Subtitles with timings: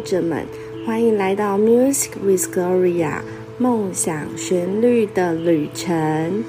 [0.00, 0.44] 者们，
[0.86, 3.20] 欢迎来到 Music with Gloria
[3.58, 6.42] 梦想旋律的旅程。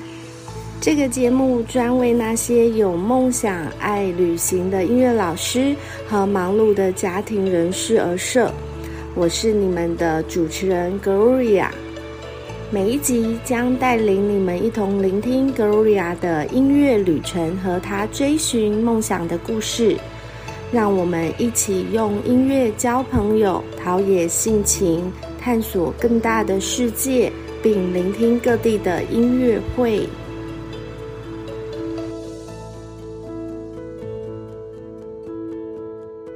[0.80, 5.76] 这个节目专为那些有梦想、爱旅行的音乐老师
[6.08, 8.52] 和忙碌的家庭人士而设。
[9.14, 11.68] 我是你们的主持人 Gloria。
[12.72, 19.98] 每一集将带领你们一同聆听 Gloria 的音乐旅程和她追寻梦想的故事。
[20.72, 27.30] 让我们一起用音乐交朋友，陶冶性情，探索更大的世界，
[27.62, 30.08] 并聆听各地的音乐会。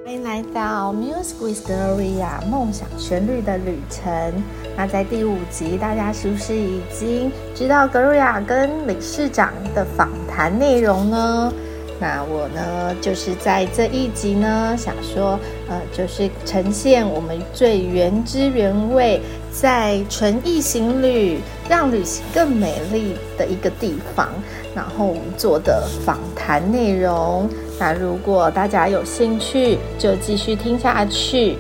[0.03, 4.43] 欢迎来到 Music with Gloria 梦想旋律的旅程。
[4.76, 11.54] 那在第五集，大家是不是已经知道 Gloria 跟理事长的访谈内容呢？
[11.99, 24.27] 那我呢，就是在这一集呢，想说，呃，就是呈现我们最原汁原味，在纯意行旅，让旅行更美丽的一个地方，
[24.76, 27.49] 然后我们做的访谈内容。
[27.79, 31.57] 那如果大家有兴趣，就继续听下去。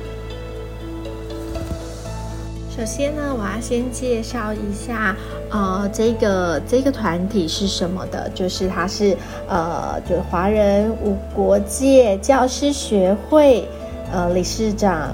[2.75, 5.15] 首先呢，我要先介绍一下，
[5.49, 9.15] 呃，这个这个团体是什么的，就是它是
[9.47, 13.65] 呃，就华人无国界教师学会
[14.11, 15.11] 呃理事长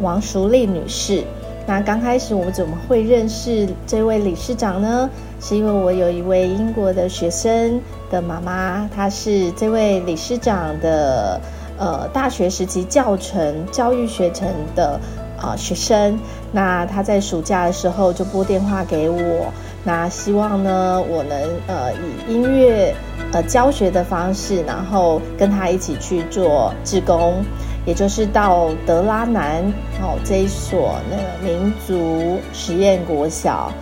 [0.00, 1.22] 王淑丽女士。
[1.66, 5.10] 那刚开始我们怎么会认识这位理事长呢？
[5.38, 7.78] 是因为我有一位英国的学生
[8.10, 11.38] 的妈妈，她是这位理事长的
[11.78, 14.98] 呃大学时期教程教育学程的。
[15.42, 16.18] 啊，学生，
[16.52, 22.94] 那他在暑假的时候就拨电话给我，那希望呢，我能呃以音乐
[23.32, 27.44] 呃教学的方式，然后跟他一起去做志工，
[27.84, 29.64] 也就是到德拉南
[30.00, 33.72] 哦这一所那个民族实验国小，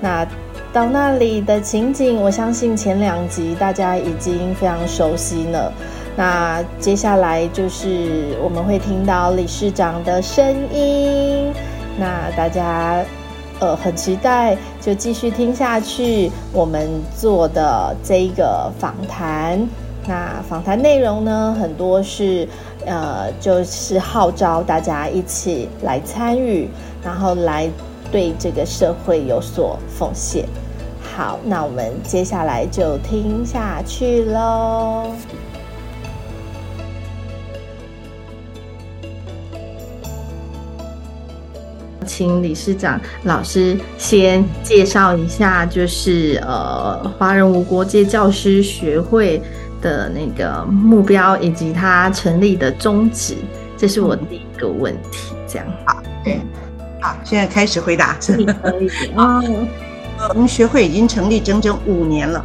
[0.00, 0.26] 那
[0.72, 5.70] 到那里的情景，我相信前两集大家已经非常熟悉了。
[6.16, 11.52] 那接下来就是我们会听到理事长的声音，
[11.98, 13.04] 那大家
[13.58, 19.58] 呃很期待，就继续听下去我们做的这一个访谈。
[20.06, 22.46] 那访谈内容呢，很多是
[22.86, 26.68] 呃就是号召大家一起来参与，
[27.02, 27.68] 然后来
[28.12, 30.44] 对这个社会有所奉献。
[31.16, 35.06] 好，那我们接下来就听下去喽。
[42.04, 49.42] 请理事长老师先介绍一下，就是呃，华人无国界教师学会
[49.82, 53.34] 的那个目标以及它成立的宗旨，
[53.76, 55.34] 这是我第一个问题。
[55.46, 56.40] 这样好，对，
[57.00, 58.16] 好，现在开始回答。
[58.20, 58.90] 可 以，可以。
[59.16, 59.68] 嗯，
[60.30, 62.44] 我们学会已经成立整整五年了，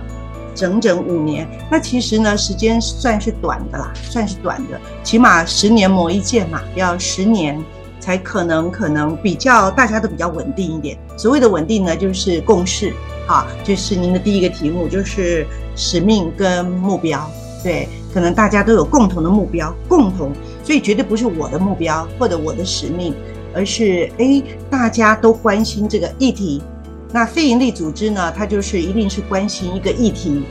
[0.54, 1.48] 整整五年。
[1.72, 7.60] 那其实呢，时间算是短的啦，算是短的，起码十年磨一剑嘛，要十年。
[8.00, 10.98] 才可能可能比较大家都比较稳定一点。
[11.18, 12.94] 所谓的稳定呢，就是共识
[13.28, 15.46] 啊，就是您的第一个题目就是
[15.76, 17.30] 使命跟目标。
[17.62, 20.32] 对，可能大家都有共同的目标，共同，
[20.64, 23.14] 所以绝对不是我的目标或者我的使命，
[23.54, 26.62] 而是诶，大家都关心这个议题。
[27.12, 30.42] 那非营利组织呢，它就是一定是关心一个议题。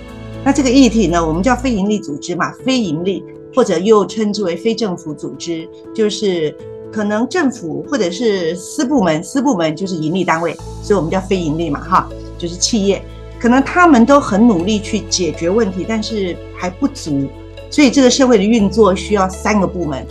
[0.45, 6.55] 那这个议题呢，我们叫非营利组织嘛，非营利或者又称之为非政府组织，就是。
[6.93, 13.03] 可能政府或者是私部门，私部门就是盈利单位，所以我们叫非盈利嘛，哈，就是企业。
[13.41, 17.29] 可能他们都很努力去解决问题，但是还不足，
[17.71, 20.05] 所以这个社会的运作需要三个部门：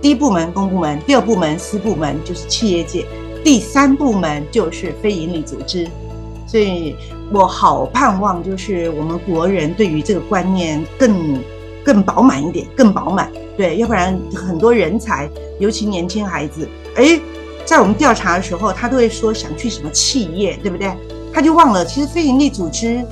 [0.00, 3.04] 第一部门公部门，第二部门私部门就是企业界，
[3.44, 5.86] 第三部门就是非盈利组织。
[6.46, 6.94] 所以
[7.32, 11.38] 我好盼望，就是我们国人对于这个观念更
[11.84, 13.30] 更饱满一点，更饱满。
[13.56, 15.28] 对，要不然很多人才，
[15.60, 17.20] 尤其年轻孩子，诶，
[17.64, 20.92] 在我们调查的时候，他都会说想去什么企业，对不对？
[21.32, 23.04] 他就忘了，其实非营利组织，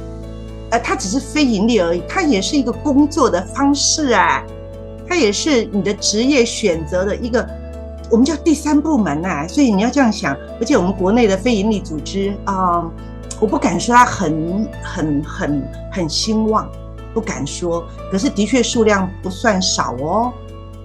[0.71, 4.43] 呃，它只是非盈利而已，它也是一个工作的方式啊，
[5.09, 7.47] 它也是你的职业选择的一个，
[8.11, 9.47] 我们叫第三部门啊。
[9.47, 12.85] 所以你要这样想，而且我们国内的非营利组织啊，
[13.41, 16.69] 我不敢说它很很很很兴旺。
[17.15, 20.33] 不敢说，可是的确数量不算少哦。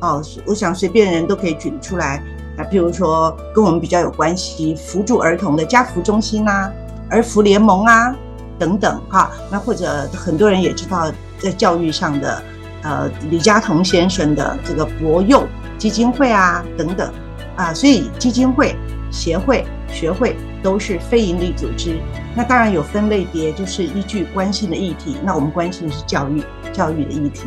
[0.01, 2.23] 哦，我想随便人都可以举出来
[2.57, 2.63] 啊。
[2.65, 6.71] 比如说跟我们比较有关系，扶助儿童的家扶中心、啊、
[7.09, 8.15] 儿福联盟啊
[8.59, 9.31] 等等哈。
[9.49, 12.43] 那或者很多人也知道，在教育上的，
[12.83, 15.47] 呃，李嘉彤先生的这个博幼
[15.77, 17.11] 基金会啊等等。
[17.55, 18.75] 啊，所以基金会、
[19.11, 21.97] 协会、学会都是非营利组织。
[22.35, 25.17] 那当然有分类别，就是依据关心的议题。
[25.23, 27.45] 那我们关心的是教育，教育的议题。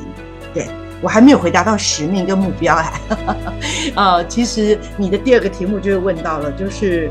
[0.52, 0.66] 对，
[1.00, 2.92] 我还没有回答到使命跟目标啊。
[3.94, 7.10] 呃，其实你的第二个题目就会问到了，就是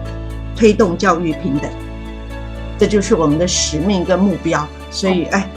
[0.56, 1.72] 推动教育平等，
[2.78, 4.68] 这就是我们的使命跟目标。
[4.92, 5.50] 所以，哎，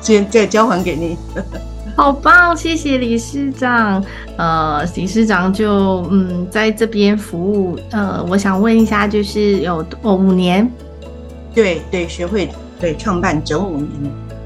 [0.00, 1.18] 先再交还给你。
[1.98, 4.00] 好棒，谢谢理事长。
[4.36, 7.76] 呃，理事长就嗯在这边服务。
[7.90, 10.70] 呃，我想问一下，就是有哦五年？
[11.52, 12.48] 对对，学会
[12.80, 13.90] 对创办整五年。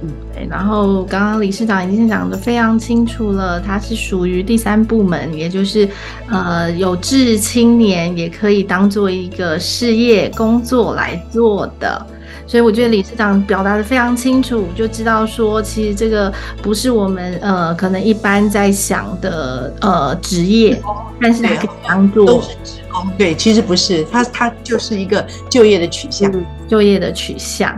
[0.03, 0.47] 嗯，对。
[0.49, 5.87] 然后刚刚理事长已经讲得非常清楚了，它是属于第三部门，也就是
[6.31, 12.07] 呃有志青年也可以当做一个事业工作来做的。
[12.53, 20.79] 所以我觉得理事长表达的非常清楚，就知道说，其实这个不是我们呃可能一般在想的呃职业，
[21.19, 23.11] 但是它可以当做都是职工。
[23.17, 27.75] 对，其实不是，它它就是一个就业的取向，嗯、就业的取向。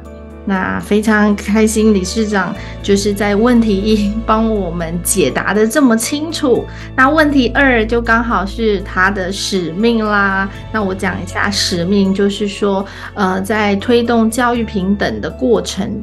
[0.46, 6.66] 那非常开心，理事长就是在问题一帮我们解答的这么清楚。
[6.94, 10.46] 那问题二就刚好是他的使命啦。
[10.70, 16.02] 那我讲一下使命，就是说，呃，在推动教育平等的过程，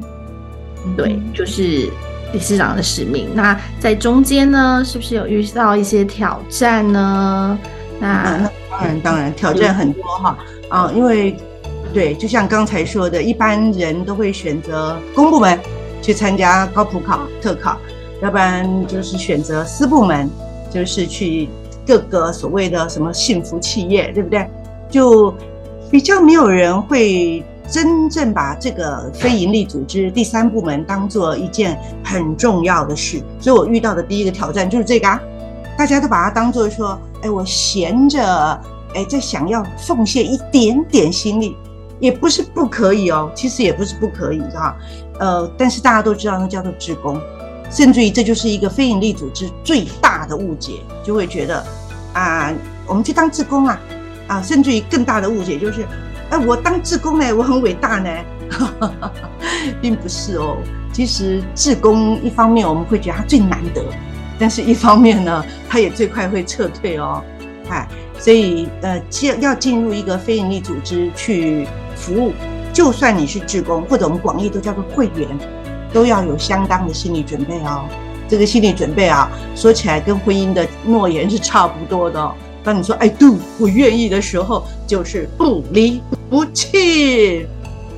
[0.97, 1.87] 对，就是
[2.33, 3.29] 理事长的使命。
[3.35, 7.59] 那在中间呢，是不是有遇到一些挑战呢？
[7.99, 10.35] 那那当然当然挑战很多哈
[10.67, 11.37] 啊，因为。
[11.93, 15.59] 对，就像刚才说的，一般人都会选择公部门
[16.01, 17.77] 去参加高普考、特考，
[18.21, 20.29] 要不然就是选择私部门，
[20.69, 21.49] 就是去
[21.85, 24.47] 各个所谓的什么幸福企业，对不对？
[24.89, 25.33] 就
[25.89, 33.21] 比较没有人会真正把这个非营利组织第三部门当做一件很重要的事。
[33.39, 35.21] 所以我遇到的第一个挑战就是这个啊，
[35.77, 38.23] 大家都把它当做说，哎，我闲着，
[38.93, 41.55] 哎，在想要奉献一点点心力。
[42.01, 44.75] 也不是不可以哦，其实也不是不可以哈，
[45.19, 47.21] 呃，但是大家都知道那叫做志工，
[47.69, 51.63] 甚至于这就是一个非营利组织最大的误解，就会觉得
[52.13, 52.51] 啊，
[52.87, 53.79] 我们去当志工啊，
[54.27, 55.85] 啊，甚至于更大的误解就是，
[56.31, 58.09] 哎，我当志工呢，我很伟大呢，
[59.79, 60.57] 并不是哦。
[60.91, 63.81] 其实志工一方面我们会觉得他最难得，
[64.39, 67.21] 但是一方面呢，他也最快会撤退哦，
[67.69, 67.87] 哎，
[68.17, 71.67] 所以呃，进要进入一个非营利组织去。
[72.01, 72.33] 服务，
[72.73, 75.27] 就算你是志工，或者我们广义都叫做会员，
[75.93, 77.85] 都要有相当的心理准备哦。
[78.27, 82.33] 这个心理准备啊，说起来跟婚姻的诺言是差不多的哦。
[82.63, 87.45] 当你说 “I do”，我愿意的时候，就是不离不弃。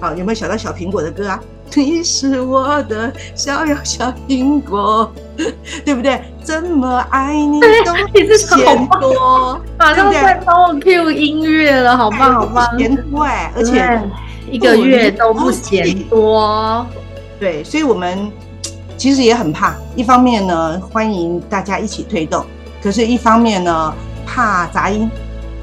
[0.01, 1.41] 好，有没有想到小苹果的歌啊？
[1.75, 5.11] 你是我的小呀小苹果，
[5.85, 6.21] 对不对？
[6.43, 12.77] 怎么爱你都嫌多， 马上在帮我 Q 音乐了，好棒好棒！
[12.77, 14.01] 嫌多哎，而且
[14.51, 16.85] 一个月都不嫌多。
[17.39, 18.31] 对，所以我们
[18.97, 19.75] 其实也很怕。
[19.95, 22.43] 一方面呢，欢迎大家一起推动；
[22.81, 23.93] 可是，一方面呢，
[24.25, 25.09] 怕杂音。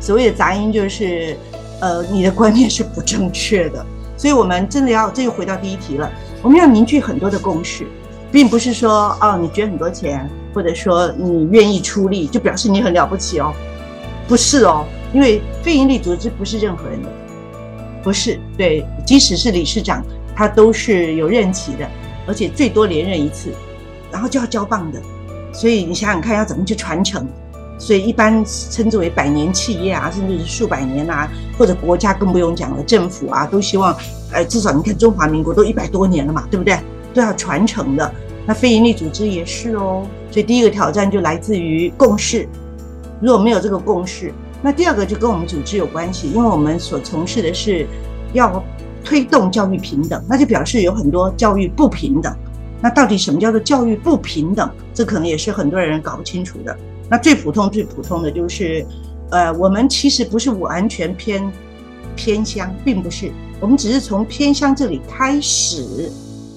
[0.01, 1.37] 所谓的杂音，就是
[1.81, 3.85] 呃，你的观念是不正确的。
[4.17, 6.11] 所以，我们真的要，这又回到第一题了。
[6.43, 7.87] 我们要凝聚很多的共识，
[8.33, 13.53] 并不是说哦，你捐很多钱，或者说你愿意出力，就表示你很了不起哦。
[14.29, 17.09] 不是哦，因为非营利组织不是任何人的，
[18.03, 18.39] 不是。
[18.57, 20.05] 对，即使是理事长，
[20.37, 21.89] 他都是有任期的，
[22.27, 23.53] 而且最多连任一次，
[24.13, 25.01] 然后就要交棒的。
[25.53, 27.27] 所以你想想看，要怎么去传承？
[27.77, 33.97] 所以一般称之为百年企业啊，甚至是数百年啊，或者国家更不用讲了，政府啊都希望，
[34.33, 36.79] 呃，至少你看中华民国都一百多年了嘛，对不对？
[37.15, 38.13] 都要传承的。
[38.47, 40.07] 那非营利组织也是哦。
[40.31, 42.49] 所以第一个挑战就来自于共识。
[43.21, 47.87] 如果没有这个共识，那第二个就跟我们组织有关系，因为我们所从事的是
[48.33, 48.63] 要
[49.05, 52.35] 推动教育平等，那就表示有很多教育不平等。
[52.81, 54.71] 那到底什么叫做教育不平等？
[54.95, 56.77] 这可能也是很多人搞不清楚的。
[57.09, 58.87] 那最普通、最普通的就是，
[59.31, 61.53] 呃，我们其实不是完全偏
[62.15, 66.11] 偏乡，并不是，我们只是从偏乡这里开始。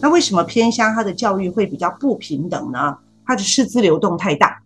[0.03, 2.97] 那为什么偏乡它的教育会比较不平等呢？
[3.25, 4.61] 它的师资流动太大，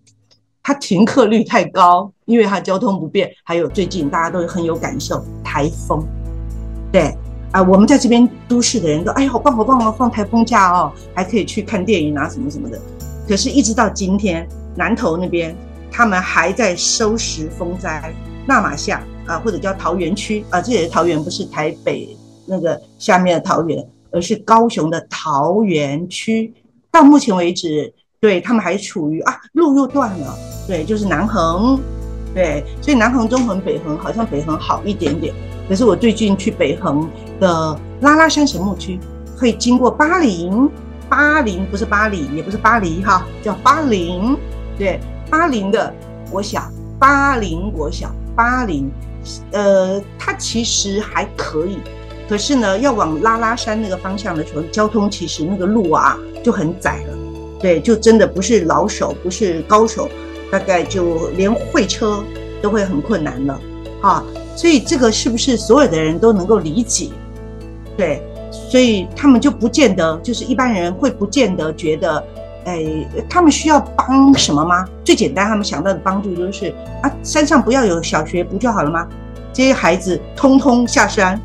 [0.63, 6.03] 它停课率太高，因为它交通不便，还有最近大家都很有感受，台风。
[6.91, 7.15] 对
[7.51, 12.81] 啊，我们在这边都市的人都，哎呀，好棒好棒哦，放台风假哦，还可以去看电影啊什么什么的。
[13.27, 15.55] 可是，一直到今天，南投那边。
[15.89, 18.13] 他们还在收拾风灾，
[18.45, 22.15] 那玛夏啊，或者叫桃园区啊，这也是桃园不是台北
[22.45, 26.53] 那个下面的桃园，而是高雄的桃园区。
[26.89, 30.35] 到目前为止，对他们还处于啊，路又断了，
[30.67, 31.79] 对，就是南横
[32.33, 35.33] 对，所以南横、中横、北横好像北横好一点点。
[35.67, 37.07] 可是我最近去北横
[37.39, 38.99] 的拉拉山神木区，
[39.37, 40.69] 会经过巴陵，
[41.09, 44.37] 巴陵不是巴黎，也不是巴黎哈，叫巴陵。
[44.77, 44.99] 对，
[45.29, 45.93] 巴陵的
[46.31, 48.89] 国小，巴陵国小，巴陵，
[49.51, 51.77] 呃，它其实还可以。
[52.27, 57.17] 可是呢，要往拉拉山那个方向的时候，交通其实那个路啊就很窄了。
[57.59, 60.09] 对，就真的不是老手，不是高手，
[60.51, 62.23] 大概就连会车
[62.61, 63.59] 都会很困难了
[64.01, 64.23] 啊。
[64.55, 67.09] 所以这个是不是所有的人都能够理解？
[67.95, 72.23] 对，所以他们就不见得，就是一般人会不见得觉得，
[72.65, 72.85] 哎，
[73.29, 74.85] 他们需要帮什么吗？
[75.03, 79.07] 最简单，他们想到的帮助就是啊，山上不要有小学不就好了吗？
[79.53, 81.41] 这些孩子通通下山。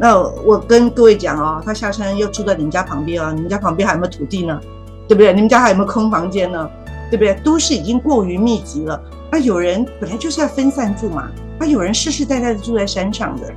[0.00, 4.60] 那我跟各位讲哦，他下山要住在你们家旁边啊，你们家旁边还有没有土地呢？
[5.08, 5.32] 对不对？
[5.32, 6.70] 你们家还有没有空房间呢？
[7.10, 7.34] 对不对？
[7.42, 9.00] 都市已经过于密集了。
[9.30, 11.28] 那有人本来就是要分散住嘛。
[11.58, 13.52] 那、有人世世代代的住在山上的，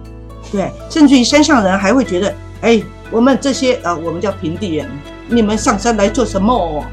[0.52, 2.82] 对，甚至于山上人还会觉得，哎，
[3.12, 4.90] 我们这些呃，我们叫平地人，
[5.28, 6.84] 你们上山来做什么？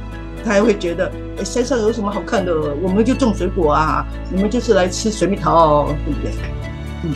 [0.44, 2.52] 他还会觉得，哎，山上有什么好看的？
[2.82, 6.32] 我们就种水果啊，你们就是来吃水蜜桃，对不对？
[7.04, 7.14] 嗯。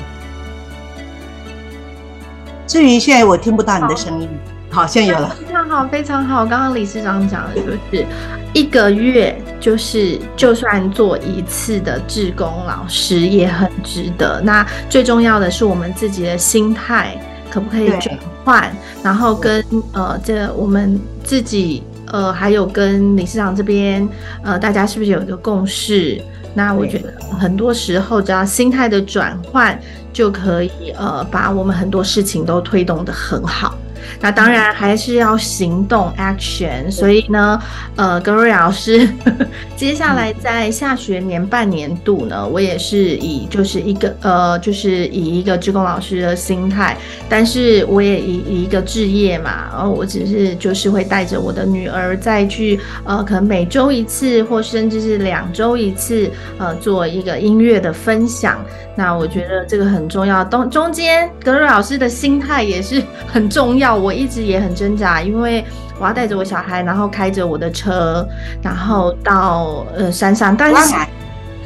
[2.72, 4.26] 至于现在我听不到你的声音。
[4.70, 6.46] 好，现在有了，非常好，非常好。
[6.46, 8.06] 刚刚理事长讲的就是
[8.54, 14.40] 一个月，就是就算做一次的志工老师也很值得。
[14.40, 17.14] 那最重要的是我们自己的心态
[17.50, 18.74] 可不可以转换？
[19.02, 19.62] 然后跟
[19.92, 24.08] 呃，这我们自己呃，还有跟理事长这边
[24.42, 26.18] 呃，大家是不是有一个共识？
[26.54, 29.78] 那我觉得很多时候只要心态的转换，
[30.12, 33.76] 就可以呃，把我们很多事情都推动的很好。
[34.20, 37.60] 那当然还是要行动 action，所以呢，
[37.96, 46.96] 呃，格瑞老师呵呵， 接下来在下学年半年度呢，我也是以就是一个呃，就是以一个志工老师的心态，
[47.28, 58.58] 但是我也以以一个志业嘛，然后我只是就是会带着我的女儿再去呃，可能每周一次或甚至是两周一次，呃，做一个音乐的分享。
[58.94, 63.91] 那我觉得这个很重要，中中间格瑞老师的心态也是很重要。
[63.96, 65.64] 我一直也很挣扎，因为
[65.98, 68.26] 我要带着我小孩，然后开着我的车，
[68.62, 70.56] 然后到呃山上。
[70.56, 70.94] 但是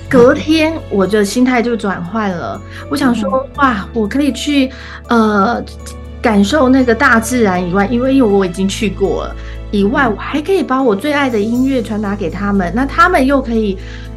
[0.08, 4.70] 隔天我的心态就转换了，我想说哇，我可以去
[5.08, 5.62] 呃
[6.20, 9.36] 感受那个大自然以外，因为因为我已经去过了，
[9.70, 13.76] 以外我还可以把我最爱的音乐传达给他们，那他们又可以。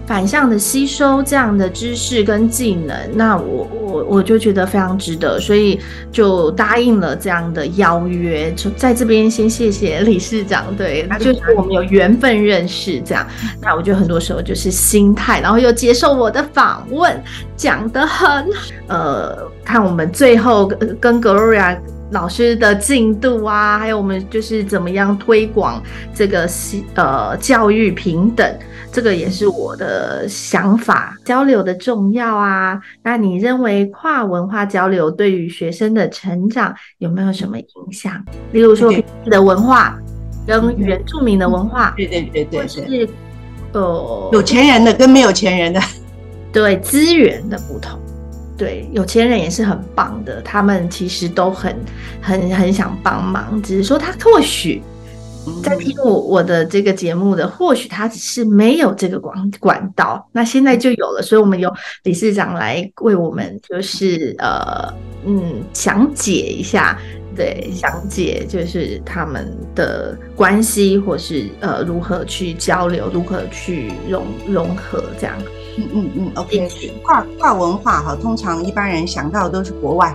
[0.10, 5.80] 反向的吸收这样的知识跟技能，那我我我就觉得非常值得，所以
[6.12, 8.52] 就答应了这样的邀约。
[8.54, 13.24] 就在这边先谢谢理事长，对， 那就是我们有缘分认识这样。
[13.62, 17.16] 那我觉得很多时候就是心态，然后又接受我的访问，
[17.56, 18.48] 讲得很，
[18.88, 21.78] 呃，看我们最后跟跟 Gloria
[22.12, 25.82] 老师的进度啊，还有我们就是怎么样推广
[26.14, 26.48] 这个
[26.96, 28.58] 呃教育平等。
[28.92, 32.82] 这个也是我的想法，交流的重要啊。
[33.04, 38.12] 那你认为跨文化交流对于学生的成长有没有什么影响？
[38.52, 38.92] 例如说，
[39.26, 39.96] 的文化
[40.48, 43.08] 跟原住民的文化，对对对对，是
[43.74, 45.80] 呃有钱人的跟没有钱人的，
[46.52, 48.00] 对资源的不同。
[48.60, 51.76] 对，有钱人也是很棒的，他们其实都很
[52.22, 54.84] 很很想帮忙，只是说他或许。
[55.64, 61.74] 在听我我的这个节目的，或许他只是没有这个管管道，那现在就有了，所以我们由
[62.04, 64.94] 理事长来为我们就是呃
[65.26, 67.00] 嗯讲解一下，
[67.36, 75.36] 对，讲解就是他们的关系，或是呃如何去交流，如何去融融合这样。
[75.80, 76.70] 嗯嗯嗯，OK，
[77.04, 80.14] 跨跨文化哈，通常一般人想到的都是国外。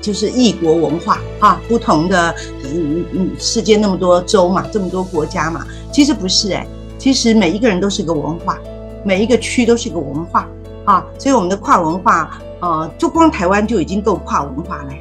[0.00, 6.66] 就是异国文化啊，不同的嗯嗯，世界那么多州嘛，这么多国家嘛，其实不是哎、
[6.98, 8.58] 其实每一个人都是个文化，
[9.02, 10.46] 每一个区都是个文化
[10.84, 14.92] 啊，所以我们的跨文化，呃，就光台湾就已经够跨文化了，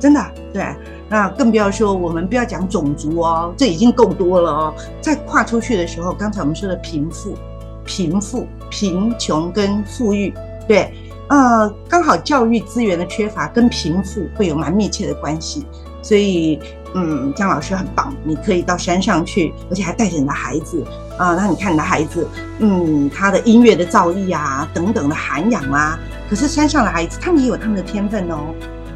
[0.00, 0.20] 真的
[0.52, 0.66] 对，
[1.08, 7.36] 那更不要说我们不要讲种族哦，这已经够多了哦，再跨出去的时候，刚才我们说的贫富、
[7.84, 10.32] 贫富、贫穷跟富裕，
[10.66, 10.94] 对。
[11.28, 15.64] 呃，刚好教育资源的缺乏跟贫富会有蛮密切的关系，
[16.02, 16.58] 所以，
[16.92, 20.84] 嗯，姜老师很棒，你可以到山上去，而且还带着你的孩子
[21.16, 22.26] 啊，那你看你的孩子，
[22.58, 25.96] 嗯，他的音乐的造诣啊，等等的涵养啊，
[26.28, 28.52] 可是山上的孩子，他们也有他们的天分哦，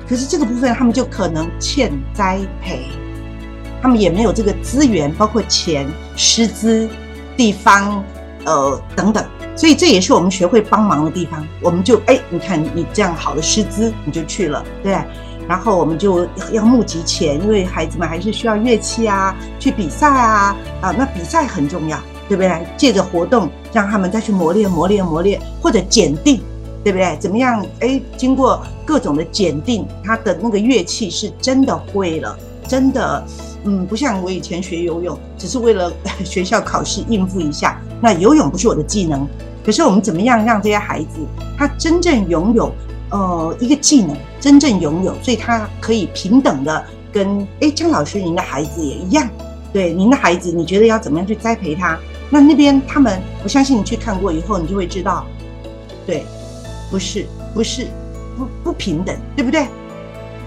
[0.08, 2.88] 可是这个部分他们就可能欠栽培，
[3.80, 6.88] 他们也没有这个资源，包括钱、师资、
[7.36, 8.02] 地方，
[8.44, 9.24] 呃，等等。
[9.56, 11.46] 所以这也是我们学会帮忙的地方。
[11.60, 14.96] 我们就哎，你看你这样好的师资，你就去了，对。
[15.46, 22.66] 然后我们就要募集钱，因为孩子们还是需要乐器啊，去比赛啊啊，那比赛很重要，对不对？
[22.78, 26.40] 借着活动让他们再去磨练、磨练、磨练，或者检定，
[26.82, 27.14] 对不对？
[27.20, 27.62] 怎么样？
[27.80, 32.34] 哎，经过各种的检定，他的那个乐器是真的会了，
[32.66, 33.22] 真的，
[33.64, 35.92] 嗯，不像我以前学游泳，只是为了
[36.24, 37.80] 学校考试应付一下。
[38.00, 39.26] 那游泳不是我的技能，
[39.64, 41.20] 可是我们怎么样让这些孩子
[41.56, 42.72] 他真正拥有？
[43.10, 49.28] 呃，一个技能真正拥有，所以他可以平等的跟哎，张老师，您的孩子也一样。
[49.72, 51.96] 对，您的孩子，你觉得要怎么样去栽培他？
[52.28, 55.24] 那那边他们，我相信你去看过以后，你就会知道，
[56.04, 56.24] 对，
[56.90, 57.86] 不是，不是，
[58.36, 59.68] 不不平等，对不对？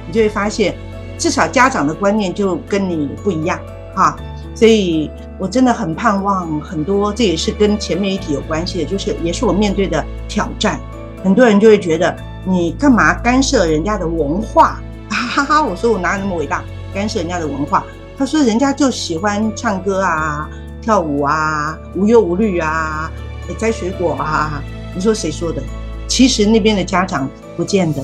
[0.05, 0.75] 你就会发现，
[1.17, 3.59] 至少家长的观念就跟你不一样
[3.95, 4.17] 哈。
[4.55, 10.79] 所以我真的很盼望很多，这也是跟前面一题有关系的，就是也是我面对的挑战。
[11.23, 12.15] 很多人就会觉得。
[12.49, 14.79] 你干嘛干涉人家的文化？
[15.09, 17.83] 哈哈，我说我哪有那么伟大，干涉人家的文化？
[18.17, 20.49] 他说人家就喜欢唱歌啊、
[20.81, 23.11] 跳舞啊、无忧无虑啊、
[23.57, 24.63] 摘水果啊。
[24.95, 25.61] 你说谁说的？
[26.07, 28.01] 其实那边的家长不见得，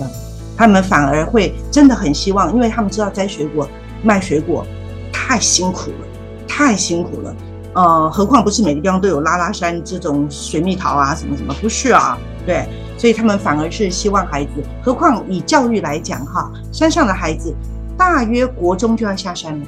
[0.55, 3.67] 他们反而会真的很希望，因为他们知道摘水果、
[4.03, 4.65] 卖水果
[5.11, 6.07] 太辛苦了，
[6.47, 7.35] 太辛苦了。
[7.73, 12.67] 呃，何况不是每个地方都有拉拉山这种水蜜桃啊，什么什么，不是啊，对。
[12.95, 17.53] 所以他们反而是希望孩子，何况以教育来讲，哈，山上的孩子
[17.97, 19.65] 大约国中就要下山了，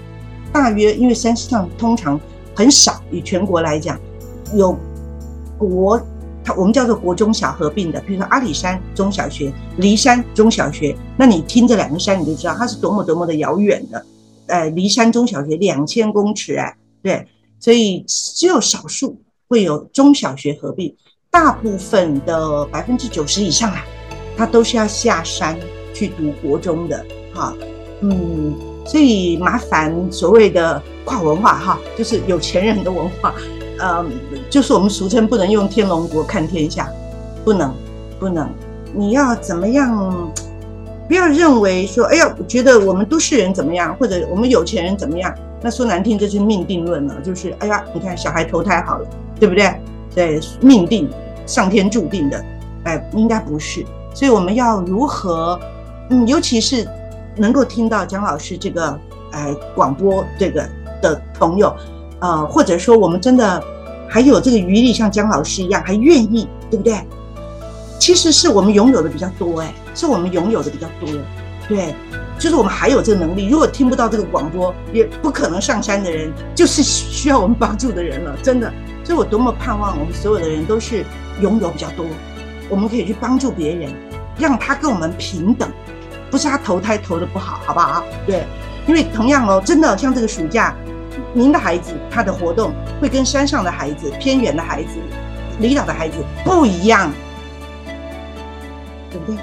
[0.54, 2.20] 大约因为山上通常
[2.56, 4.00] 很少，以全国来讲，
[4.54, 4.78] 有
[5.58, 6.00] 国，
[6.46, 14.06] 它我们叫做国中小合并的，比如说阿里山中小学、梨山中小学，那你听这两个山，你就知道它是多么多么的遥远的。
[14.46, 17.28] 呃，梨山中小学两千公尺，哎，对，
[17.60, 20.96] 所以只有少数会有中小学合并。
[21.32, 23.84] 大部分的百分之九十以上啊，
[24.38, 25.60] 他都是要下山
[25.94, 27.54] 去读国中的，哈，
[28.00, 33.36] 嗯，所以麻烦所谓的跨文化哈，就是有钱人的文化，
[33.80, 34.12] 嗯，
[34.50, 36.90] 就是我们俗称不能用天龙国看天下，
[37.44, 37.74] 不能，
[38.20, 38.50] 不能，
[38.94, 40.32] 你要怎么样？
[41.08, 49.08] 不要认为说，哎呀，觉得我们都市人怎么样，或者我们有钱人怎么样，那说难听，这是命定论了，就是哎呀，你看小孩投胎好了，
[49.40, 49.74] 对不对？
[50.14, 51.10] 对，命定。
[51.48, 52.44] 上天注定的，
[52.86, 53.86] 哎，应该不是，
[54.16, 55.60] 所以我们要如何，
[56.10, 56.88] 嗯，尤其是
[57.36, 60.68] 能够听到蒋老师这个，哎，广播这个
[61.04, 61.72] 的朋友，
[62.26, 63.64] 呃，或者说我们真的
[64.10, 67.00] 还有这个余力，像江老师一样还愿意，对不对？
[68.00, 71.08] 其实是我们拥有的比较多，哎，是我们拥有的比较多，
[71.68, 71.94] 对，
[72.40, 73.48] 就是我们还有这个能力。
[73.48, 78.74] 如果听不到这个广播，也不可能上山的人，就是需要我们帮助的人了，真的。
[79.04, 81.06] 所以我多么盼望我们所有的人都是。
[81.42, 82.06] 拥有比较多，
[82.70, 83.94] 我们可以去帮助别人，
[84.40, 85.70] 让他跟我们平等，
[86.32, 88.06] 不是他投胎投的不好，好不好？
[88.26, 88.46] 对，
[88.88, 90.74] 因为同样哦，真的像这个暑假，
[91.34, 95.00] 您的孩子他的活动会跟山上的孩子、偏远的孩子、
[95.60, 97.12] 离岛的孩子不一样，
[99.12, 99.38] 对不对？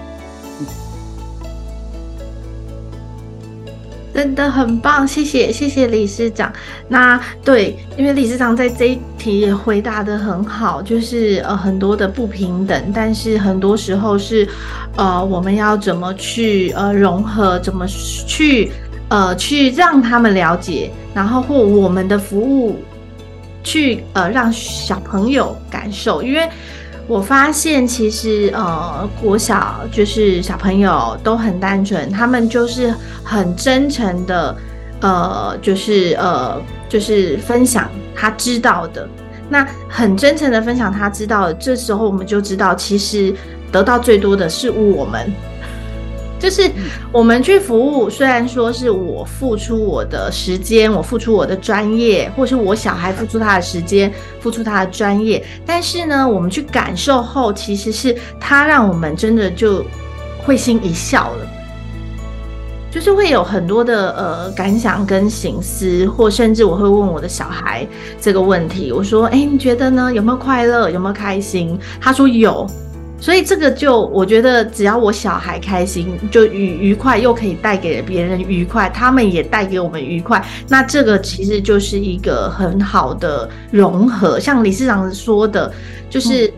[4.14, 6.52] 真的很棒，谢谢谢谢理事长。
[6.86, 14.46] 那对，因为理事长在这一题也回答得很好，就是呃很多的不平等，但是很多时候是
[14.96, 18.70] 呃我们要怎么去呃融合，怎么去
[19.12, 22.82] 呃去让他们了解，然后或我们的服务
[23.62, 26.48] 去呃让小朋友感受，因为。
[27.08, 32.94] 我发现其实呃，国小就是小朋友都很单纯，他们就是
[33.24, 34.56] 很真诚的，
[35.00, 39.06] 呃，就是呃，就是分享他知道的。
[39.50, 43.34] 那很真诚的分享他知道的，这时候我们就知道，其实
[43.72, 45.30] 得到最多的是我们。
[46.42, 46.68] 就是
[47.12, 59.84] 我们去服务，虽然说是我付出我的时间，我付出我的专业，或是我小孩付出他的时间，付出他的专业，但是呢，我们去感受后，其实是他让我们真的就
[60.44, 61.46] 会心一笑了，
[62.90, 67.86] 就是会有很多的呃感想跟省思，或甚至我会问我的小孩
[68.20, 70.12] 这个问题，我说：“哎，你觉得呢？
[70.12, 70.90] 有没有快乐？
[70.90, 72.66] 有没有开心？”他说有。
[73.22, 84.40] 所以这个就我觉得，只要我小孩开心，就愉愉快，又可以带给别人愉快，他们也带给我们愉快，那这个其实就是一个很好的融合。
[84.40, 85.72] 像理事长说的，
[86.10, 86.52] 就是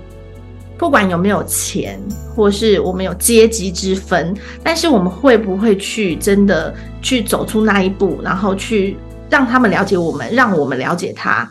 [0.78, 2.00] 不管有没有钱，
[2.34, 8.96] 或是我们有阶级之分，但是我们会不会去真的去走出那一步，然后去
[9.28, 11.46] 让他们了解我们，让我们了解他，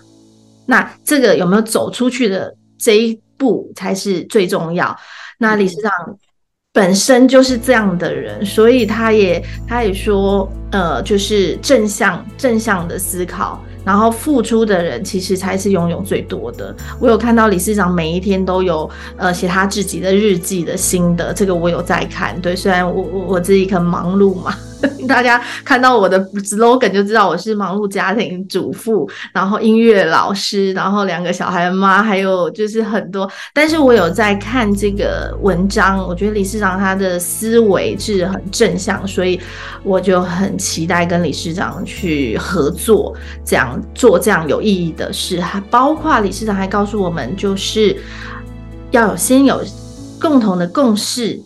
[0.65, 4.95] 那这个有没有走出去的这一步才是最重要。
[5.37, 5.91] 那理事长
[6.71, 13.63] 本身就是这样的人，所以他也他也说，呃，就是正向正向的思考。
[13.83, 16.75] 然后付出的人其实才是拥有最多的。
[16.99, 22.39] 我有看到理事长每一天都有呃写他自己的日记的心得，这个我有在看。
[22.41, 24.55] 对，虽然我我我自己很忙碌嘛。
[25.07, 33.29] 大家看到我的 slogan 就知道我是忙碌家庭主妇，然后音乐老师，然后两个小孩妈，还有就是很多。
[33.53, 39.39] 但是我有在看这个文章，我觉得理事长他的思维是很正向，所以
[39.83, 43.15] 我就很期待跟理事长去合作，
[43.45, 45.39] 这样做这样有意义的事。
[45.39, 47.95] 还包括理事长还告诉我们，就是
[48.91, 49.63] 要有先有
[50.19, 51.39] 共同的共识，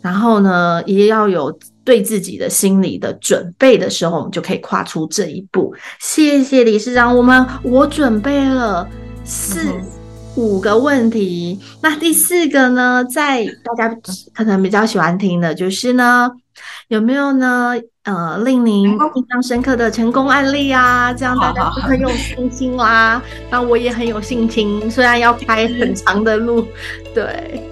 [0.00, 1.58] 然后呢，也要有。
[1.84, 5.74] 对自己的心理的准备的时候，我们就可以跨出这一步。
[5.98, 8.88] 谢谢理事长，我们我准备了
[9.24, 9.66] 四
[10.36, 11.58] 五个问题。
[11.80, 13.92] 那第四个呢，在大家
[14.32, 16.30] 可能比较喜欢听的就是呢，
[16.88, 17.74] 有没有呢？
[18.04, 23.22] 呃，令您印象深刻的成功案例啊，这样大家就很有信心啦。
[23.48, 26.66] 那我也很有信心，虽然要开很 长的路。
[27.14, 27.62] 对，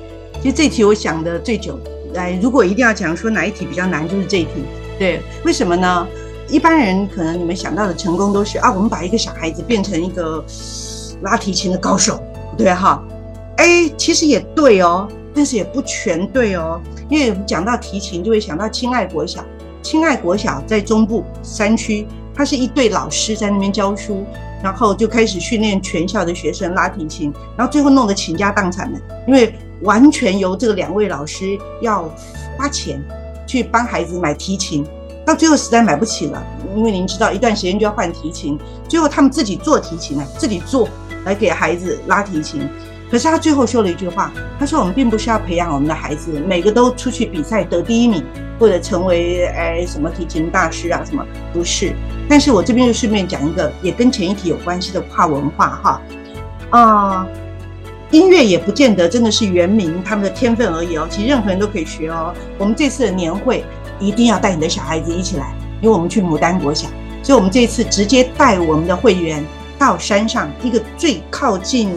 [0.40, 1.79] 其实这题我想的最久。
[2.14, 4.64] 来，如果一定要讲说哪一题比较难，就是这一题。
[4.99, 6.07] 对，为什么呢？
[6.49, 10.45] 一般人可能你们想到的成功都是啊，我们把一个小孩子变成一个
[11.23, 12.23] 拉提琴的高手，
[12.57, 13.03] 对哈？
[13.57, 16.81] 哎，其实也对哦，但是也不全对哦。
[17.09, 19.45] 因为讲到提琴，就会想到亲爱国小。
[19.83, 24.25] 亲爱国小在中部山区，它是一对老师在那边教书，
[24.62, 29.55] 然后就开始训练全校的学生拉提琴，然后最后弄得倾家荡产的，因为。
[29.83, 32.07] 完全由这个两位老师要
[32.59, 33.03] 花钱
[33.47, 34.87] 去帮孩子买提琴，
[35.25, 40.87] 到最后实在买不起了，因为您知道一段时间就要换提琴，最后他们自己做提琴啊，自己做
[41.25, 42.69] 来给孩子拉提琴。
[43.11, 48.25] 可是他最后说了一句话，他说：“我们并不是要培养我们的孩子每个都出去比赛得第一名，
[48.59, 51.92] 或者成为哎什么提琴大师啊什么，不是。”
[52.29, 56.01] 但是我这边就顺便讲一个也跟前一题有关系的跨文化哈，
[56.70, 57.27] 啊。
[58.12, 62.35] 音乐也不见得真的是原名他们的天分而已哦，其实任何人都可以学哦。
[62.59, 63.64] 我们这次的年会
[64.01, 66.88] 一定要带你的小孩子一起来，因为我们去牡丹国小，
[67.23, 69.44] 所以我们这次直接带我们的会员
[69.79, 71.94] 到山上一个最靠近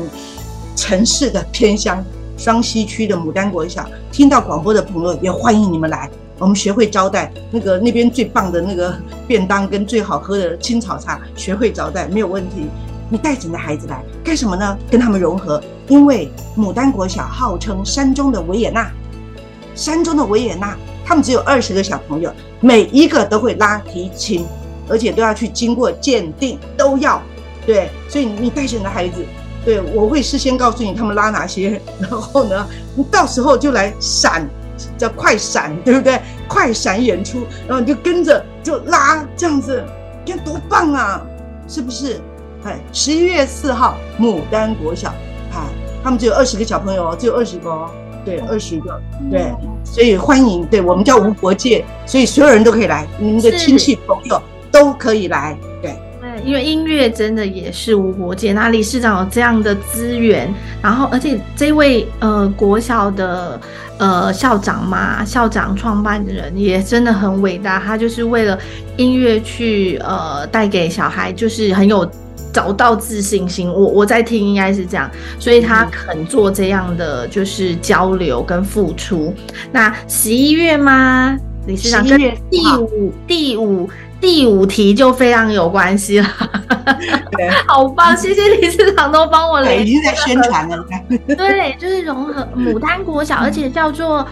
[0.75, 2.03] 城市的偏乡
[2.37, 6.09] 双溪区的牡丹国小，听到广播的朋友也欢迎你们来，
[6.39, 8.95] 我们学会招待那个那边最棒的那个
[9.27, 12.67] 便当跟最好喝的青草茶，学会招待没有问题。
[13.09, 14.77] 你带着你的孩子来干什么呢？
[14.89, 15.61] 跟他们融合。
[15.89, 18.89] 因为牡丹国小号称山中的维也纳，
[19.75, 24.45] 山中的维也纳，他们只有二十个小朋友，每一个都会拉提琴，
[24.87, 27.21] 而且都要去经过鉴定，都要
[27.65, 27.89] 对。
[28.09, 29.23] 所以你带着你的孩子，
[29.65, 34.47] 对，我会事先告诉你他们拉哪些， 然后呢，你到时候就来闪，
[34.97, 36.19] 叫快闪，对不对？
[36.47, 39.83] 快闪演出，然后你就跟着就拉这样子，
[40.25, 41.21] 你看多棒啊，
[41.67, 42.19] 是不是？
[42.65, 45.13] 哎，十一月四号，牡丹国小。
[46.03, 47.89] 他们只有二十个小朋友哦，只有二十个哦，
[48.25, 49.53] 对，二十个，对，
[49.85, 55.95] 所以欢迎，对，我们叫无国界，所以所有人都可以来，你们的亲戚朋友都可以来，对，
[56.45, 58.53] 因为音乐真的也是无国界。
[58.53, 63.59] 那理事长有这样的资源，然后而且这位呃国小的
[63.97, 68.57] 呃校长嘛，校长创办的人也真的很伟大，他就是为了
[68.97, 72.09] 音乐去呃带给小孩，就是很有。
[72.53, 79.33] 找到自信心，我我在听应该是这样，所以他肯做这样的就是交流跟付出。
[79.71, 81.35] 那十一月吗？
[81.65, 86.27] 理事长跟第五第五第五题就非常有关系了。
[87.31, 88.15] 对， 好棒！
[88.15, 89.81] 谢谢理事长都帮我连。
[89.81, 90.85] 已经在宣传了。
[91.37, 94.25] 对，就是融合牡丹国小，而且叫做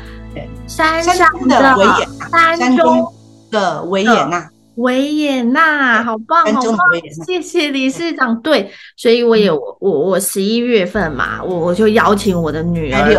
[0.68, 3.06] 山上的维也纳，山中
[3.50, 4.50] 的维也纳。
[4.76, 6.78] 维也纳，好棒，好棒！
[7.26, 8.40] 谢谢理事长。
[8.42, 13.14] 对，所以我也我我我十一月份嘛，我我就邀请我的女儿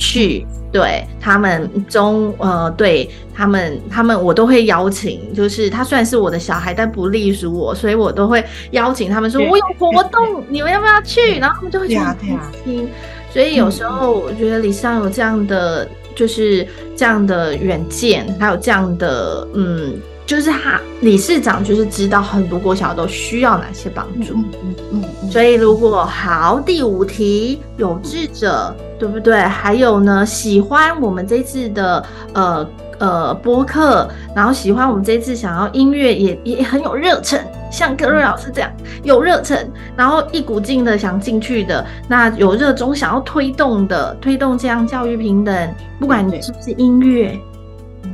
[0.00, 11.36] 去，对他们中呃，对他们他们我都会邀请，就是他虽然是我的小孩，但不隶属我，所以我都会邀请他们说，我有活动，你们要不要去？
[11.38, 12.88] 然后他们就会很开心。
[13.30, 15.86] 所以有时候我觉得李尚有这样的，
[16.16, 20.00] 就是这样的远见，还有这样的嗯。
[20.26, 24.44] 就是他理事长，就是知道很多国小都需要哪些帮助，嗯
[24.92, 29.40] 嗯嗯，所以如果好，第五题有志者，对不对？
[29.40, 37.40] 还有呢，喜欢我们这次的呃呃播客，然后喜欢我们这次想要音乐也也很有热忱，
[37.72, 38.70] 像格瑞老师这样
[39.02, 47.40] 有热忱，然后一股劲的想进去的，那有热衷想要推动的，推动这样教育平等，不管你是不是音乐。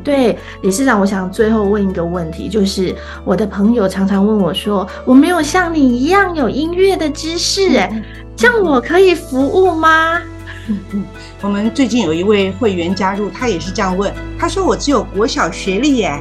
[0.05, 2.95] 对，理事长，我想最后问一个问题，就是
[3.25, 8.05] 我的朋友常常问我说，我没有像你一样有音乐的知识，哎，
[8.37, 10.23] 这样我可以服务吗？
[10.69, 11.05] 嗯嗯，
[11.43, 16.21] 我们最近有一位会员加入，他也是这样问，他说我只有国小学历耶，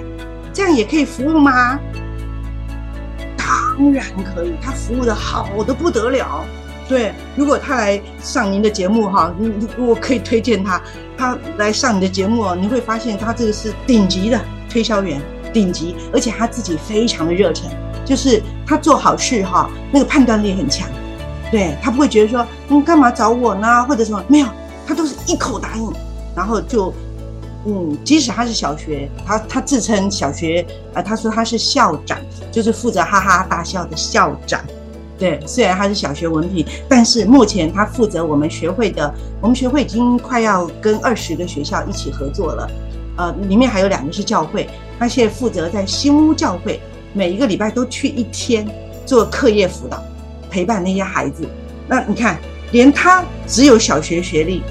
[0.54, 1.80] 这样也可以服务吗？
[3.38, 6.46] 当然可以，他服务的好的不得了。
[6.88, 10.80] 对，如果他来上您的节目哈，你你我可以推荐他，
[11.18, 15.20] 他来上你的节目，你会发现他这个是顶级的推销员，
[15.52, 17.68] 顶级，而且他自己非常的热忱，
[18.06, 20.88] 就是他做好事哈，那个判断力很强，
[21.56, 24.48] 对，他不会觉得说你干嘛找我呢，或者什么，没有，
[24.86, 25.90] 他都是一口答应，
[26.36, 26.94] 然后就
[27.66, 32.20] 嗯，即使他是小学，他他自称小学啊，他说他是校长，
[32.52, 34.60] 就是负责哈哈大笑的校长。
[35.18, 42.70] 对，虽然他是小学文凭，但是目前他负责我们学会的，我们学会已经快要跟二十个学校一起合作了，
[43.16, 46.82] 呃，里面还有两个是教会，他现在负责在新屋教会，
[47.14, 48.68] 每一个礼拜都去一天
[49.06, 50.04] 做课业辅导，
[50.56, 51.46] 陪伴那些孩子。
[51.86, 52.40] 那你看，
[52.72, 54.64] 连他只有小学学历，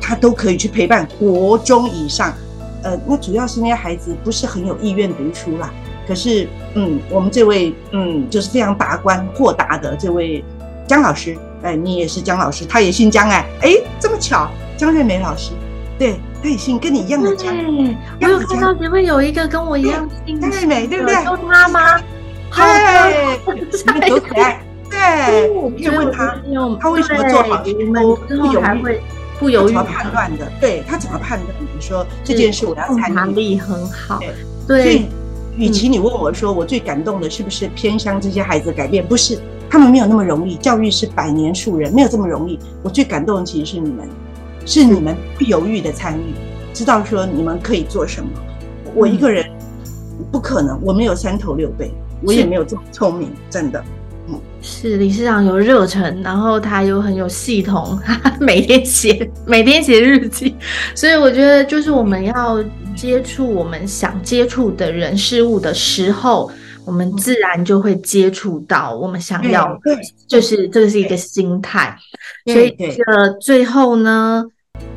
[0.00, 2.34] 他都可以去陪伴国中以上，
[2.82, 5.72] 呃，那主要是那些孩子不是很有意愿读书啦。
[6.08, 10.44] 可是，嗯，我们这位，嗯，就是非常达观、豁达的这位
[10.88, 15.52] 姜老师，哎，你也是姜老师，他也姓姜，哎，哎，这么巧，姜瑞美老师，
[16.00, 17.54] 对，他也姓跟你一样的姜。
[17.54, 21.14] 对，我有看到前面有一个跟我一样姓江瑞美，对不对？
[21.24, 22.00] 就他吗？
[22.50, 24.60] 对，多可爱。
[25.26, 26.36] 对，你可以问他，
[26.80, 29.00] 他为什么做好事都不犹豫，
[29.38, 30.50] 不犹豫判断的？
[30.60, 31.50] 对，他怎么判断？
[31.58, 34.20] 比如说这件事，我要参与，能力很好，
[34.66, 34.82] 对。
[34.82, 35.06] 所以
[35.56, 39.06] 与其你问我说，我最感动的是不是偏向这些孩子改变？
[39.06, 39.38] 不是，
[39.68, 40.56] 他们没有那么容易。
[40.56, 42.58] 教育是百年树人，没有这么容易。
[42.82, 44.08] 我最感动的其实是你们，
[44.64, 46.32] 是你们不犹豫的参与，
[46.72, 48.30] 知道说你们可以做什么。
[48.94, 49.44] 我一个人
[50.30, 51.90] 不可能，我没有三头六臂，
[52.22, 53.82] 我也没有这么聪明，真的。
[54.32, 57.98] 嗯，是理事长有热忱，然后他又很有系统，
[58.40, 60.54] 每天写，每天写日记，
[60.94, 62.64] 所以我觉得就是我们要。
[62.94, 66.52] 接触我们想接触的人事物的时候，
[66.84, 71.96] 我们自然就会接触到我们想要的，就是这个是一个心态。
[72.44, 74.44] 所以这个最后呢，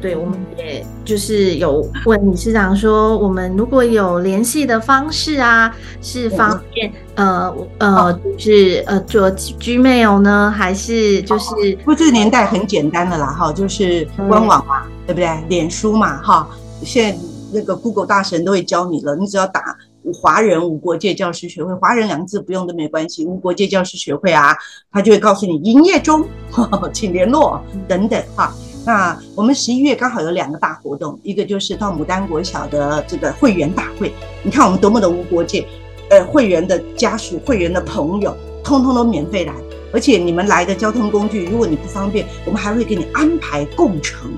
[0.02, 11.76] 对，我们也就是有问理事长说，我们如果有联系的方式啊，是方便呃呃，就是呃做 Gmail 呢，还是就是？
[11.78, 15.30] 不过这个年代很简单的啦，哈，就是官网嘛，对不对？
[15.48, 16.50] 脸书嘛，哈，
[16.84, 17.20] 现在。
[17.54, 19.62] 那个 Google 大神都会教你了，你只要打
[20.14, 24.54] “华人无国界教师学会”，“华人”两个字不用都没关系，“无国界教师学会”啊，
[24.92, 28.54] 他就会告诉你营业中，呵呵请联络等等哈。
[28.86, 35.66] 那我们十一月刚好有两个大活动，一个就是到牡丹国小的这个会员大会，你看我们多么的无国界，
[36.12, 39.54] 呃，会员的家属、会员的朋友，通通都免费来，
[39.92, 44.30] 而且你们来的交通工具，如果你不方便，我们还会给你安排共乘。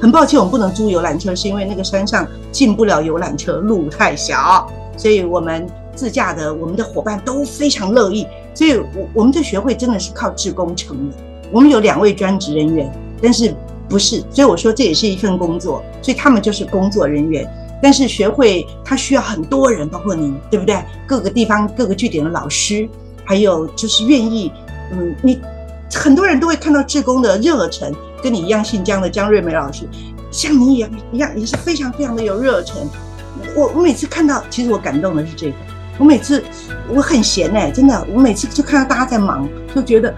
[0.00, 5.66] 很抱歉，我们不能租游览车，是因为那个山上进不了游览车，路太小，所以我们
[5.96, 8.24] 自驾的我们的伙伴都非常乐意。
[8.54, 11.16] 所以，我我们这学会真的是靠志工成的。
[11.50, 12.92] 我们有两位专职人员，
[13.22, 13.54] 但是
[13.88, 17.48] 不是，所以我说这也是一份工作，所以他们就是工作人员。
[17.82, 20.82] 但是学会它需要很多人，包括您，对不对？
[21.06, 22.88] 各个地方各个据点的老师，
[23.24, 24.50] 还有就是愿意，
[24.92, 25.40] 嗯，你
[25.92, 27.92] 很多人都会看到志工的热忱。
[28.22, 29.86] 跟你一样姓江的江瑞美老师，
[30.32, 32.76] 像你也一样，也是非常非常的有热忱。
[33.54, 35.54] 我我每次看到，其实我感动的是这个。
[35.98, 36.42] 我每次
[36.88, 40.12] 我很闲哎，真的，我每次就看到大家在忙，就觉得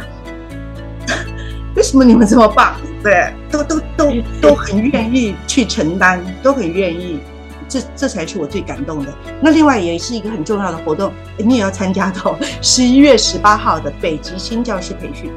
[1.77, 2.75] 为什么你们这么棒？
[3.03, 7.21] 对，都都都都很愿意去承担，都很愿意，
[7.69, 9.13] 这这才是我最感动的。
[9.41, 15.31] 那另外也是一个很重要的活动，你也要参加到 十一月十八号的北极星教师培训。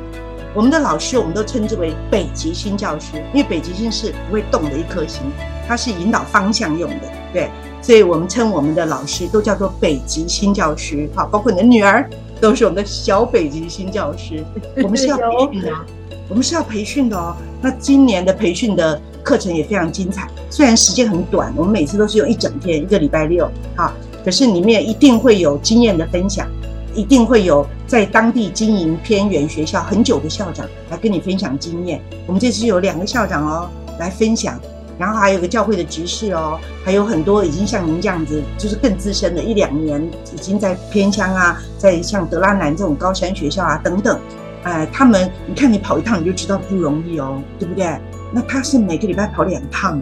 [0.54, 5.22] 我们的老师，我们都称之为北极星教师，因为北极星是不会动的一颗星，
[5.68, 7.50] 它是引导方向用的，对，
[7.82, 12.10] 所以我们称我们的老师都叫做北极星教师，好，包括你的女儿
[12.42, 14.44] 都是我们的小北极星教师。
[14.84, 15.72] 我们是要培训的，
[16.32, 17.36] 我们是要培训的哦。
[17.62, 26.48] 那今年的培训的课程也非常精彩，虽然时间很短，我们每次都是用一整天，一个礼拜六，哈，可是里面一定会有经验的分享。
[26.94, 32.02] 一定会有在当地经营偏远学校很久的校长来跟你分享经验。
[32.28, 34.60] 我们这次有两个校长哦，来分享，
[35.00, 44.20] 然后还有个教会的执事哦，还有很多已经像您这样子，就是更资深的，一两年已经在偏乡啊，在像德拉南这种高山学校啊等等，
[44.64, 48.00] 哎，他们你看你跑一趟你就知道不容易哦，对不对？
[48.32, 50.02] 那他是每个礼拜跑两趟，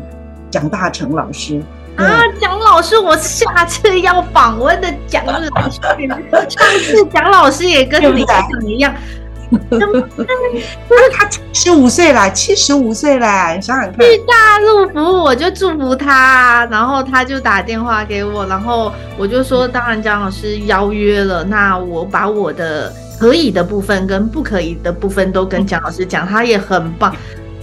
[0.52, 1.62] 蒋大成老师。
[1.96, 5.50] 啊，蒋老师，我下次要访问的蒋老师，
[6.50, 8.94] 上次蒋老师也跟李长一样，
[11.12, 14.00] 他七十五岁了，七十五岁了，你想想看。
[14.00, 27.14] 去大陆服务，我就祝福他，然后他就打电话给我，然后我就说，当然蒋老师邀约了，那我把我的可以的部分跟不可以的部分都跟蒋老师讲，他也很棒。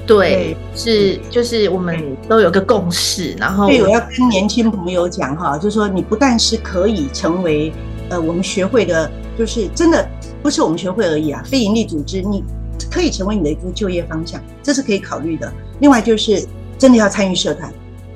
[0.06, 7.72] 对，是就是我们都有个共识，然后对，我要跟年轻朋友讲哈，就是说你不但是可以成为
[8.10, 10.06] 呃我们学会的，就是真的
[10.42, 12.44] 不是我们学会而已啊，非营利组织你
[12.88, 15.52] 可以成为你的一个就业方向，这是可以考虑的。
[15.80, 16.46] 另外就是
[16.78, 17.72] 真的要参与社团，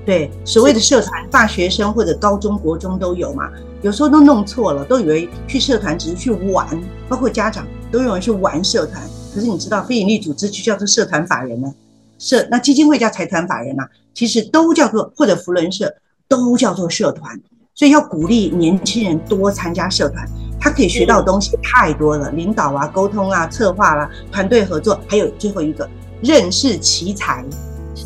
[0.07, 3.50] 对，所谓的社团，大学生或者高中国中都有嘛，
[3.83, 6.66] 有时候都弄错了，都以为去社团只是去玩，
[7.09, 9.03] 包括家长都认为去玩社团。
[9.35, 11.73] 可是你知道，非营利组织就叫做社团法人呢？
[12.19, 15.95] 社那基金会叫财团法人呐，其实都叫做或者扶轮社
[16.29, 17.40] 都叫做社团。
[17.75, 20.29] 所以要鼓励年轻人多参加社团，
[20.61, 25.88] 他可以学到的东西太多了，领导啊、沟通啊、策划啦、团队合作，还有最后一个
[26.21, 27.43] 认识奇才，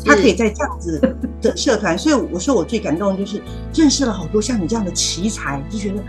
[0.03, 0.99] 他可以在这样子
[1.41, 1.97] 的社团。
[1.97, 3.41] 所以我说我最感动的就是
[3.73, 6.03] 认识了好多像你这样的奇才，就觉得。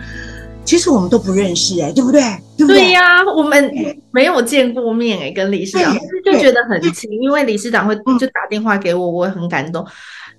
[0.67, 2.21] 其实我们都不认识哎、欸，对不对？
[2.59, 3.25] 对不对呀、啊？
[3.35, 3.73] 我们
[4.11, 9.87] 没有见过面哎、欸，跟理事长就觉得很亲，因为理事长会就打电话给我，我也很感动，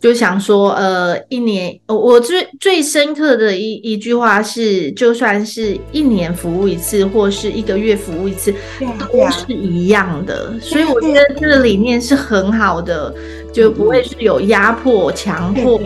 [0.02, 8.54] 就想说呃，一年我最最深刻的一一句话是，就算是一年服务一次，或是一个月服务一次，
[9.00, 10.54] 都是一样的。
[10.60, 13.14] 所以我觉得这个理念是很好的，
[13.54, 15.80] 就不会是有压迫、强迫，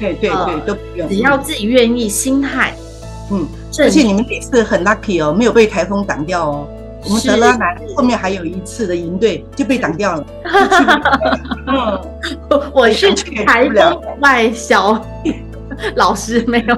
[0.00, 2.74] 对对对，都不用，只要自己愿意，心态。
[3.30, 3.46] 嗯，
[3.78, 6.68] 而且你们这次很 lucky 哦，没有被台风挡掉哦。
[7.04, 10.26] 我们德拉南后面还有一次的营队就被挡掉了。
[11.66, 12.00] 嗯，
[12.72, 13.12] 我是
[13.44, 15.04] 台风外小
[15.96, 16.76] 老师，没有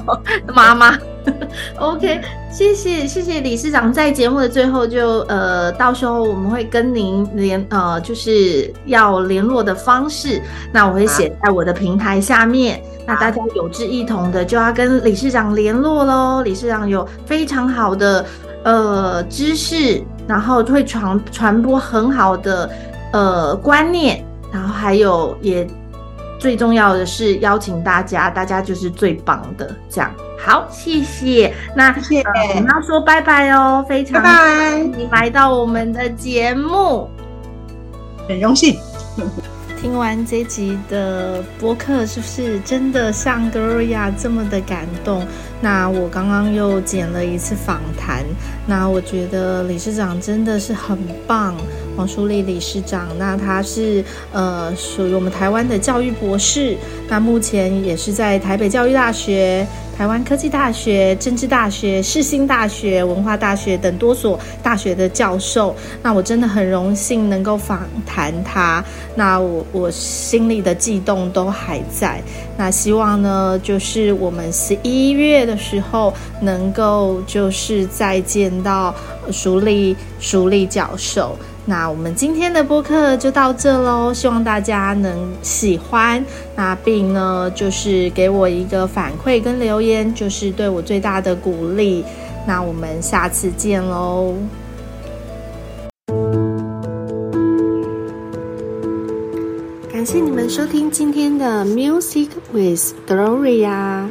[0.54, 0.98] 妈妈。
[1.78, 10.40] OK，谢谢谢谢理事长，在节目的最后就呃，到时候我们会跟您联呃，就是要联络的方式，
[10.72, 12.82] 那我会写在我的平台下面。
[13.06, 16.42] 那大家有志一同的就要跟理事长联络喽。
[16.42, 18.24] 理事长有非常好的
[18.62, 22.70] 呃知识，然后会传传播很好的
[23.12, 25.66] 呃观念，然后还有也
[26.44, 29.74] 最重要的是邀请大家，大家就是最棒的。
[29.88, 31.54] 这样好，谢谢。
[31.74, 37.08] 那谢谢、呃、我们要说拜拜哦，非常欢迎你来到我们的节目，
[38.28, 38.76] 很荣幸。
[39.80, 45.26] 听完这集的播客，是不是真的像 Gloria 这么的感动？
[45.62, 48.22] 那我刚刚又剪了一次访谈，
[48.66, 51.54] 那我觉得理事长真的是很棒，
[51.96, 53.08] 黄淑丽理事长。
[53.18, 56.76] 那他是呃属于我们台湾的教育博士，
[57.08, 59.66] 那目前也是在台北教育大学。
[59.96, 72.20] 台湾科技大学、政治大学、世新大学、文化大学等多所大学的教授，那我真的很荣幸能够访谈他，那我我心里的悸动都还在。
[72.56, 78.92] 那希望呢，就是我们十一月的时候能够就是再见到
[79.30, 81.38] 淑丽淑丽教授。
[81.66, 86.22] 那我们今天的播客就到这喽，希望大家能喜欢。
[86.54, 92.04] 那并呢，就是给我一个反馈跟留言，就是对我最大的鼓励。
[92.46, 94.34] 那我们下次见喽！
[99.90, 104.06] 感谢你们收听今天的 Music with Gloria。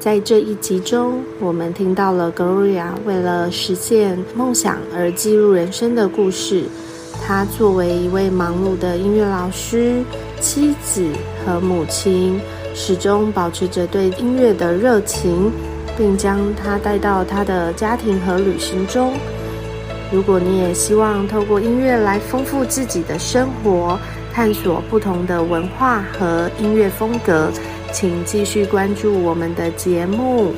[0.00, 6.64] 在这一集中，我们听到了 Gloria 为了实现梦想而记录人生的故事。
[7.22, 10.02] 她作为一位忙碌的音乐老师、
[10.40, 11.04] 妻子
[11.44, 12.40] 和母亲，
[12.74, 15.52] 始终保持着对音乐的热情，
[15.98, 19.12] 并将它带到她的家庭和旅行中。
[20.10, 23.98] 如果你也希望透过音乐来丰富自己的生活，
[24.32, 27.50] 探索不同的文化和音乐风格，
[27.92, 30.52] 请继续关注我们的节目，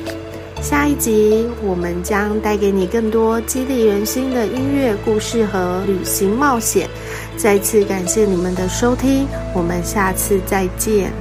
[0.61, 6.87] 下一集我们将带给你更多激励人心的音乐故事和旅行冒险。
[7.35, 11.11] 再次感谢你们的收听，我们下次再见。